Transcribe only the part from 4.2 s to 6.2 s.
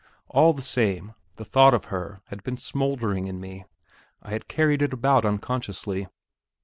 I had carried it about unconsciously.